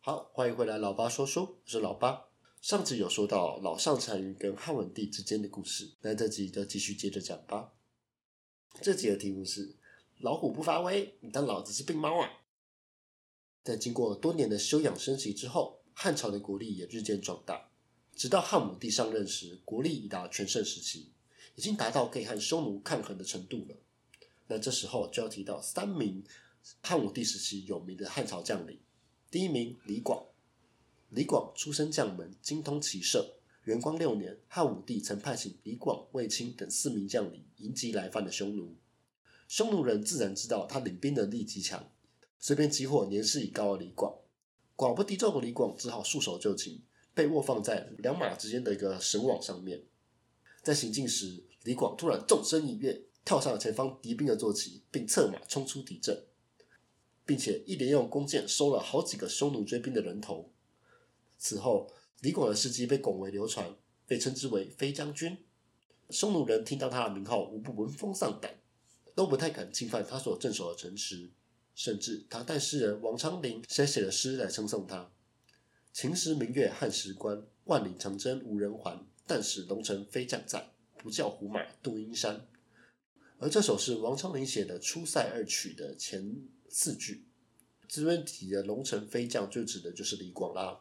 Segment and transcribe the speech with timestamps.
[0.00, 2.26] 好，欢迎回来，老八说书，我是老八。
[2.60, 7.72] 上集有说到老上单于跟汉文帝之间的故事，那这集就继续接着讲吧。
[8.82, 9.76] 这集的题目是
[10.20, 12.28] “老虎不发威，你当老子是病猫啊！”
[13.64, 17.70] 在经过多年的休养生息之后，汉朝的国力也日渐壮大。
[18.14, 21.12] 直到汉武帝上任时，国力已达全盛时期，
[21.54, 23.76] 已经达到可以和匈奴抗衡的程度了。
[24.46, 26.22] 那这时候就要提到三名
[26.82, 28.78] 汉武帝时期有名的汉朝将领。
[29.30, 30.24] 第一名李广，
[31.10, 33.36] 李广出身将门，精通骑射。
[33.64, 38.76] 元光六年，汉武帝曾派遣李广、卫青等四名将领迎击来犯的匈奴。
[39.48, 41.90] 匈奴人自然知道他领兵能力极强，
[42.38, 44.14] 随便击获年事已高的李广。
[44.76, 46.82] 寡不敌众的李广只好束手就擒，
[47.14, 49.82] 被卧放在两马之间的一个绳网上面。
[50.62, 56.24] 在行进时，李广突然纵身一跃，跳上了前方敌兵的坐骑，并策马冲出敌阵。
[57.26, 60.52] 并且一连用弓箭收了好几个匈奴追兵的人头。
[61.38, 63.74] 此后，李广的事迹被广为流传，
[64.06, 65.38] 被称之为“飞将军”。
[66.10, 68.54] 匈奴人听到他的名号，无不闻风丧胆，
[69.14, 71.30] 都不太敢侵犯他所镇守的城池。
[71.74, 75.10] 甚至唐代诗人王昌龄先写了诗来称颂他
[75.94, 79.02] ：“秦时明月汉时关，万里长征无人还。
[79.26, 82.46] 但使龙城飞将在，不教胡马度阴山。”
[83.38, 86.34] 而这首是王昌龄写的《出塞二曲》的前。
[86.76, 87.24] 四句，
[87.86, 90.80] 这边提的龙城飞将就指的就是李广啦。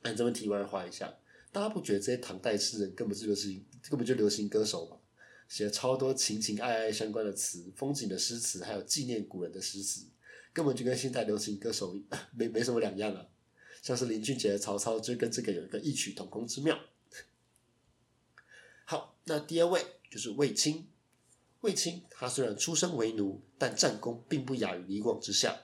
[0.00, 1.14] 按这边题外话一下，
[1.52, 4.96] 大家不觉得这些唐代诗人根本就流行，根本就流行歌手嘛？
[5.46, 10.06] 写了超多情情爱爱相关的词，风景的诗词，还有纪念古人的诗词，
[10.54, 11.94] 根本就跟现代流行歌手
[12.34, 13.26] 没没什么两样啊。
[13.82, 16.80] 像是林俊杰曹操，就跟这个有一个异曲同工之妙。
[18.86, 20.86] 好，那第二位就是卫青。
[21.66, 25.62] 卫青，他虽然出身为奴，但战功并不亚于李广之下。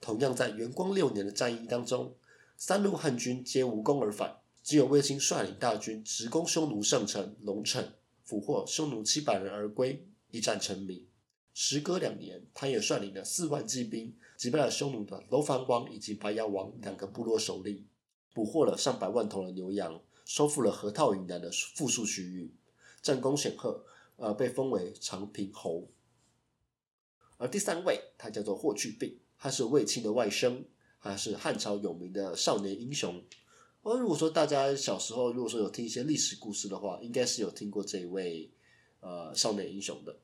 [0.00, 2.16] 同样在元光六年的战役当中，
[2.56, 7.92] 三路汉军皆无功而返，只有卫青率领大军直攻匈奴圣城龙城，
[8.24, 11.06] 俘获匈奴七百人而归，一战成名。
[11.54, 17.86] 时隔两年，他也率领了四万骑兵，击败了匈奴的楼烦王以及白牙王两个部落首领，
[18.34, 22.52] 捕获了上百万头的牛羊，收复了河套以南的富庶区域，
[23.00, 23.84] 战功显赫。
[24.18, 25.88] 呃，被封为长平侯。
[27.36, 30.64] 而第三位，他叫做霍去病，他是卫青的外甥，
[31.00, 33.22] 他是汉朝有名的少年英雄。
[33.82, 38.52] 而如果说大家小时候如果说有听一些历史故事的话，应该是有听过这一位
[38.98, 40.18] 呃少年英雄的。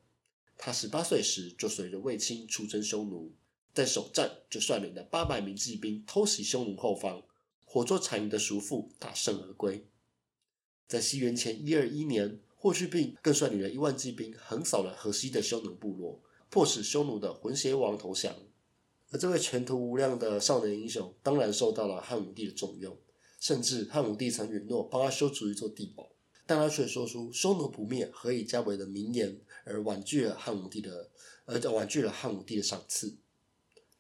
[0.58, 3.32] 他十八岁时就随着卫青出征匈奴，
[3.72, 7.22] 在首战就率领了八百名骑兵偷袭匈奴后方，
[7.64, 9.86] 活捉单于的叔父，大胜而归。
[10.88, 12.40] 在西元前一二一年。
[12.64, 18.34] 霍去病更率领了一万骑兵，横扫了河西的匈奴部落，迫使匈奴的浑邪王投降。
[19.10, 22.96] 而这位前途无量的少年英雄，当然受到了汉武帝的重用，
[23.38, 26.10] 甚至汉武帝曾允诺帮他修筑一座地堡，
[26.46, 31.10] 但他却说出“匈奴不灭，何以家为”的名言，而婉拒了汉武帝的，
[31.44, 33.14] 而婉拒了汉武帝的赏赐。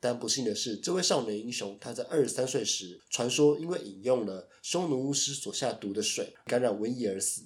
[0.00, 7.42] 但不幸的是，这位少年英雄，他在二十三岁时，传说因为饮用了匈奴巫师所下毒的水，感染瘟疫而死。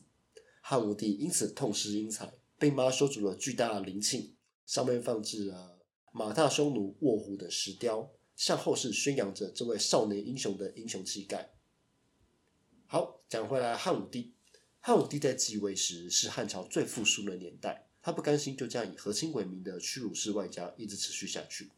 [0.70, 4.34] 汉武帝因此痛失英才，并帮他修筑了巨大的陵寝，
[4.66, 5.78] 上面放置了
[6.12, 11.54] 马踏匈奴、卧虎的石雕，向后世宣扬着这位少年英雄的英雄气概。
[12.84, 14.34] 好，讲回来，汉武帝，
[14.80, 21.70] 汉武帝在继位时是汉朝最富庶的年代，他不甘心就这样以和亲为名的屈辱式外交一直持续下去，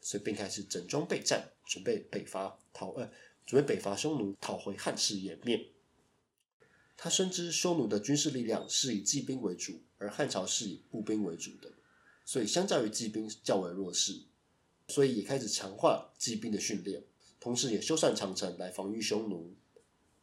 [0.00, 3.10] 所以便开始整装备战，准备北伐讨呃，
[3.44, 5.60] 准备北伐匈奴，讨回汉室颜面。
[6.96, 11.70] 他深知匈奴的军事力量是以骑兵为主，而汉朝是以步兵为主的，
[12.24, 14.22] 所以相较于骑兵较为弱势，
[14.88, 17.04] 所以也开始强化骑兵的训练，
[17.38, 19.54] 同时也修缮长城来防御匈奴。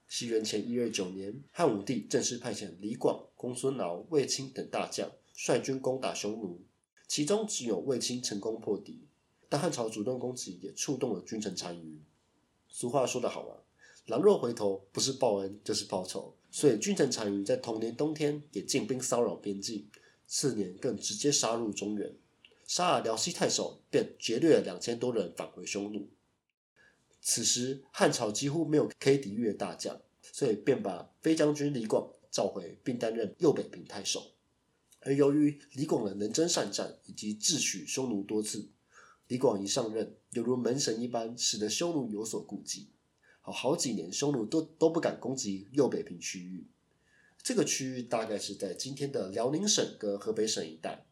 [0.09, 6.62] 西元前一二九年，汉武帝正式派遣李广、公孙敖、卫青等大将率军攻打匈奴，
[7.07, 9.07] 其中只有卫青成功破敌，
[9.47, 12.01] 但汉朝主动攻击也触动了君臣单于。
[12.68, 13.62] 俗话说得好啊，
[14.07, 16.36] 狼若回头，不是报恩就是报仇。
[16.55, 19.89] 所以，君臣单于在同年冬天也进兵骚扰边境，
[20.27, 22.15] 次年更直接杀入中原，
[22.67, 26.07] 杀了辽西太守，便劫掠了两千多人返回匈奴。
[27.19, 34.33] 此时，汉朝几乎没有可以抵御的大将，所以便把飞将军李广召回，并担任右北平太守。
[34.99, 38.69] 而由于李广的能征善战以及智取匈奴多次，
[39.27, 42.89] 李广一上任，犹如门神一般，使得匈奴有所顾忌。
[43.44, 46.66] 好好几年，匈奴都都不敢攻击右北平区域。
[47.44, 51.06] 这个区域大概是在今天的辽宁省跟河北省一带。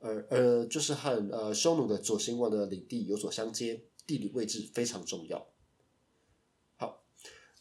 [0.00, 5.48] 而呃就是和呃匈奴的左贤王的领地有所相接，地理位置非常重要。
[6.76, 7.04] 好，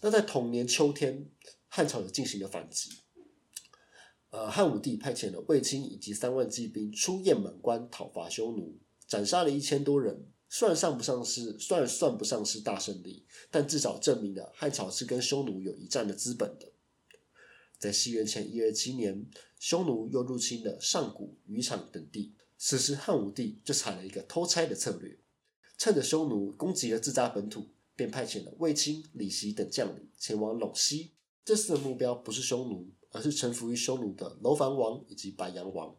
[0.02, 1.32] 那在同年秋天，
[1.68, 2.92] 汉朝也进行了反击。
[4.30, 8.78] 呃，汉武帝派遣了卫青以及三万骑兵出雁门关讨伐匈奴，
[9.08, 10.28] 斩杀了一千多人。
[10.50, 16.72] 虽然算不上是，虽然算不上是大胜利，但至少证明了汉朝是跟匈奴有一战的资本的。
[17.78, 19.30] 在西元前一二七年，
[19.60, 22.34] 匈奴又入侵了上古、渔场等地。
[22.58, 25.20] 此时，汉武帝就采了一个偷拆的策略，
[25.78, 31.12] 趁着匈奴攻击了自家本土，便派遣了卫青、李袭等将领前往陇西。
[31.46, 32.90] 这次的目标不是匈奴。
[33.12, 35.96] 而是臣服于匈奴的楼烦王以及白羊王。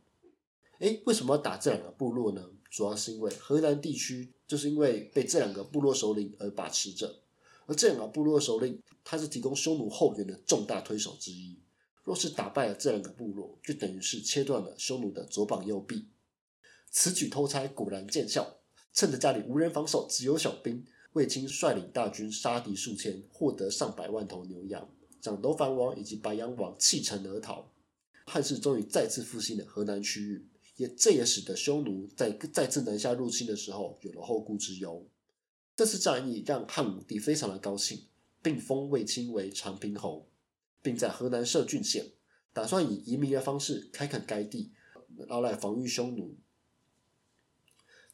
[0.78, 2.50] 哎，为什么要打这两个部落呢？
[2.70, 7.22] 主要是因为河南地区就是因为被这两个部落首领而把持着，
[7.66, 11.58] 而这两个部落首领他是提供匈奴后援的重大推手之一。
[12.04, 16.08] 若是打败了这两个部落，就等于是切断了匈奴的左膀右臂。
[16.90, 18.60] 此举偷拆果然见效，
[18.94, 24.88] 趁着家里无人防守，只有小兵，卫青率领大军杀敌数千，获得上百万头牛羊。
[25.20, 27.70] 让楼烦王以及白羊王弃城而逃，
[28.24, 30.46] 汉室终于再次复兴了河南区域，
[30.78, 35.04] 也这也使得匈奴在再次南下入侵的时候有了后顾之忧。
[35.74, 38.06] 这次战役让汉武帝非常的高兴，
[38.40, 40.28] 并封卫青为长平侯，
[40.80, 42.12] 并在河南设郡县，
[42.52, 44.72] 打算以移民的方式开垦该地，
[45.16, 46.36] 然后来防御匈奴。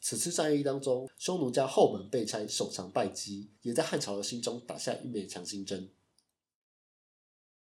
[0.00, 5.90] 此次战役当中，匈奴家后门被拆，首尝败绩，也在汉朝的心中打下一枚强心针。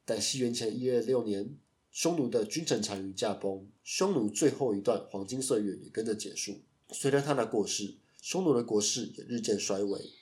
[0.04, 1.56] 在西元前一二六年，
[1.90, 6.60] 匈奴的君臣单于驾崩，匈奴最后一段黄金岁月也跟着结束。
[6.92, 10.12] 随着他的过世，匈奴的国势也日渐衰微。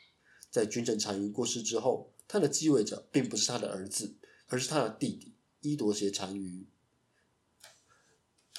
[0.51, 4.15] 在君臣单于过世之后，他的继位者并不是他的儿子，
[4.47, 6.67] 而是他的弟弟伊夺邪单于。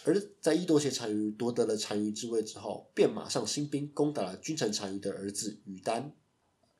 [0.05, 6.15] 而在伊夺邪单于夺得了单于之位之后，便马上兴兵攻打了君臣单于的儿子于丹，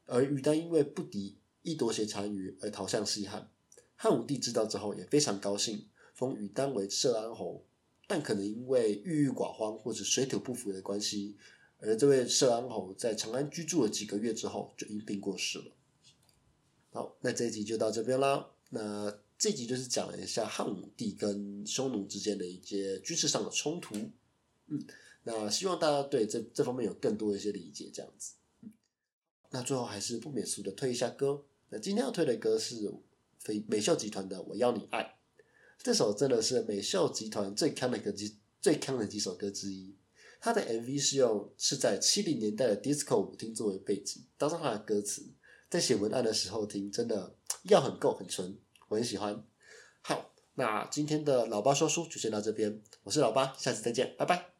[0.06, 3.52] 而于丹因为不敌伊夺邪单于而逃向西汉。
[3.96, 5.90] 汉武帝知道之后也非常高兴，
[6.20, 7.64] 封于丹为社安侯，
[8.06, 11.38] 但可能因为郁郁寡欢或者水土不服的关系，
[11.78, 15.72] 而这位社安侯在长安居住了几个月之后就因病过世了。
[16.92, 18.52] 好，那这一集就到这边啦。
[18.70, 23.96] 那这集就是讲了一下汉武帝跟匈奴之间的一些军事上的冲突。
[24.68, 24.86] 嗯，
[25.24, 28.34] 那希望大家对这这方面有更多的一些理解，这样子。
[29.52, 31.46] 那最后还是不免俗的推一下歌。
[31.70, 32.94] 那今天要推的歌是。
[33.42, 35.02] 非美秀集团的《我要你爱》
[35.82, 39.96] 这首真的是美秀集团最坑的歌几最坑的几首歌之一。
[40.42, 45.26] 它的 MV 是用是在七零年代的 disco 舞厅作为背景，当中它的歌词，
[45.70, 49.44] 在写文案的时候听，真的要很够很纯，我很喜欢。
[50.02, 54.54] 好，那今天的老八说书就先到这边，我是老八，下次再见，拜拜。